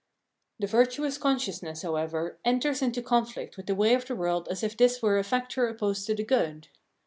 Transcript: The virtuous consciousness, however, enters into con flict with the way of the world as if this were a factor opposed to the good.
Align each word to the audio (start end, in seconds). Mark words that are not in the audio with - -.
The 0.57 0.65
virtuous 0.65 1.19
consciousness, 1.19 1.83
however, 1.83 2.39
enters 2.43 2.81
into 2.81 3.03
con 3.03 3.23
flict 3.27 3.55
with 3.55 3.67
the 3.67 3.75
way 3.75 3.93
of 3.93 4.07
the 4.07 4.15
world 4.15 4.47
as 4.49 4.63
if 4.63 4.75
this 4.75 4.99
were 4.99 5.19
a 5.19 5.23
factor 5.23 5.67
opposed 5.67 6.07
to 6.07 6.15
the 6.15 6.23
good. 6.25 6.69